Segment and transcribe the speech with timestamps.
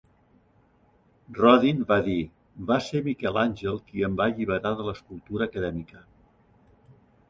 [1.39, 2.17] Rodin va dir:
[2.73, 6.07] "Va ser Miquel Àngel qui em va alliberar de l'escultura acadèmica".